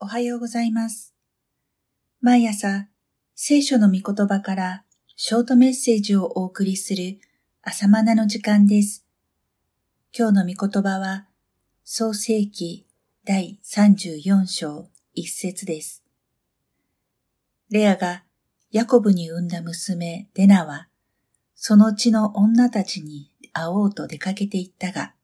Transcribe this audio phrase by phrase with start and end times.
[0.00, 1.12] おはようございます。
[2.20, 2.86] 毎朝、
[3.34, 4.84] 聖書の御言葉から
[5.16, 7.18] ショートメッセージをお送りする
[7.62, 9.04] 朝マナの時間です。
[10.16, 11.26] 今日の御言葉は、
[11.82, 12.86] 創世記
[13.24, 16.04] 第34章一節です。
[17.68, 18.22] レアが
[18.70, 20.86] ヤコブに産んだ娘デナは、
[21.56, 25.14] その地の女たちに会おうと出かけて行ったが、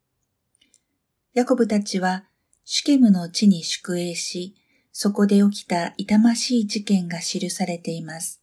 [1.32, 2.24] ヤコブたちは
[2.64, 4.56] シュケムの地に宿営し、
[4.96, 8.40] そこで起きた痛ましい事件が記されています。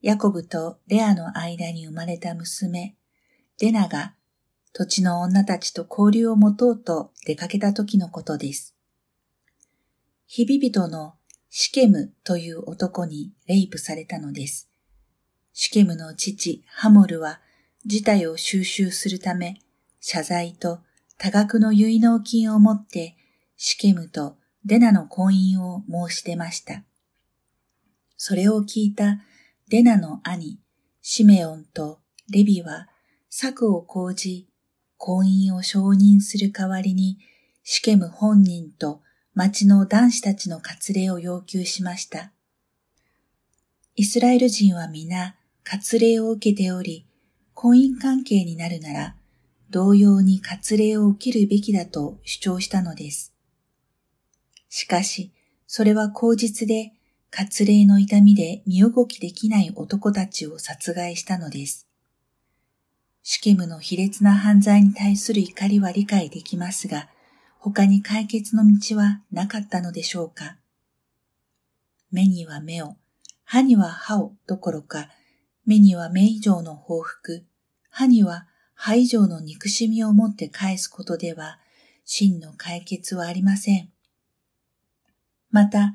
[0.00, 2.96] ヤコブとレアの間に生まれた娘、
[3.60, 4.16] デナが
[4.72, 8.74] 土地の女たちと交流を持とうと出かけた時のことです。
[10.26, 11.14] 日々人の
[11.48, 14.68] シケムという男にレイプされたのです。
[15.52, 17.40] シケムの父、ハモルは
[17.86, 19.60] 事態を収集するため、
[20.00, 20.80] 謝罪と
[21.18, 23.14] 多額の結納金を持って
[23.56, 26.84] シケムとデナの婚姻を申し出ました。
[28.16, 29.20] それを聞いた
[29.68, 30.60] デナの兄、
[31.00, 32.88] シメオンとレビは
[33.28, 34.48] 策を講じ、
[34.98, 37.18] 婚姻を承認する代わりに、
[37.64, 39.00] シケム本人と
[39.34, 42.32] 町の男子たちの割礼を要求しました。
[43.96, 47.06] イスラエル人は皆割礼を受けており、
[47.54, 49.16] 婚姻関係になるなら、
[49.70, 53.32] 同様に割礼を受けるべきだと主張したのです。
[54.74, 55.30] しかし、
[55.66, 56.94] それは口実で、
[57.30, 61.86] 割礼の痛みで身動きできない男たちを殺害したのです。
[63.22, 67.10] シケムの卑劣な犯罪に対する怒りは理解できますが、
[67.58, 70.56] 他に解決の道はなかったのでしょうか。
[72.10, 72.96] 目には目を、
[73.44, 75.10] 歯には歯をどころか、
[75.66, 77.44] 目には目以上の報復、
[77.90, 81.58] 歯には歯以上の憎しみを持って返すことでは、
[82.06, 83.91] 真の解決はありません。
[85.52, 85.94] また、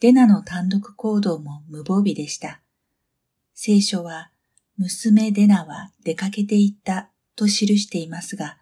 [0.00, 2.60] デナの単独行動も無防備でした。
[3.54, 4.30] 聖書は、
[4.76, 8.58] 娘デナは出かけていったと記していますが、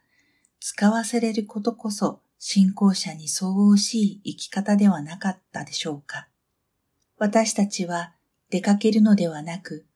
[0.60, 6.28] 使わされることこそ信仰者に相応しい生き方ではなかったでしょうか。
[7.16, 8.12] 私たちは
[8.50, 9.86] 出かけるのではなく、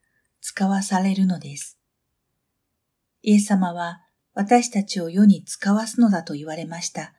[0.41, 1.79] 使わされるのです。
[3.23, 4.01] イエス様は
[4.33, 7.13] 私たちを世に使わすのだと言われました。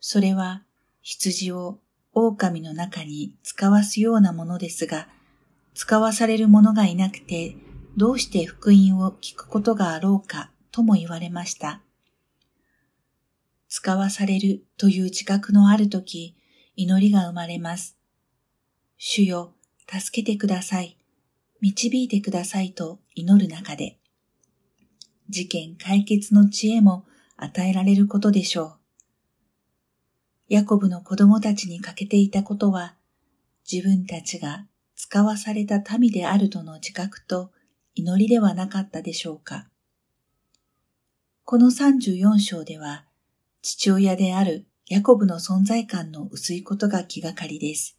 [0.00, 0.62] それは
[1.02, 1.80] 羊を
[2.26, 5.08] 狼の中に使わすようなものですが、
[5.74, 7.56] 使わされる者がいなくて、
[7.96, 11.82] どうして福音を聞くことがあろうかとも言われました。
[13.68, 16.36] 使わされるという自覚のあるとき、
[16.76, 17.96] 祈りが生まれます。
[18.96, 19.54] 主よ、
[19.88, 20.96] 助けてください。
[21.60, 23.98] 導いてくださいと祈る中で、
[25.28, 27.04] 事件解決の知恵も
[27.36, 28.77] 与えられることでしょう。
[30.48, 32.94] ヤコブの子供たちに欠けていたことは、
[33.70, 34.66] 自分たちが
[34.96, 37.50] 使わされた民であるとの自覚と
[37.94, 39.66] 祈りではなかったでしょうか。
[41.44, 43.04] この34章では、
[43.60, 47.98] 父親であるヤコブの存在感の薄いことが気がかりです。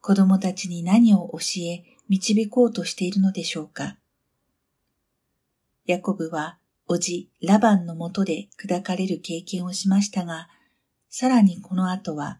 [0.00, 3.96] 子供たちに何を教え、導こうとしているのでしょうか。
[5.86, 10.48] ヤコブは、おじ、ラバンのもとで砕かれる経験をしましたが、
[11.10, 12.38] さらにこの後は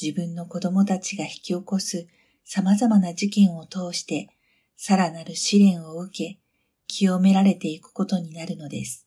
[0.00, 2.06] 自分の子供たちが引き起こす
[2.44, 4.28] 様々な事件を通して
[4.76, 6.38] さらなる試練を受け
[6.86, 9.06] 清められていくことになるのです。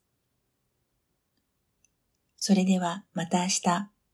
[2.38, 4.00] それではまた明日。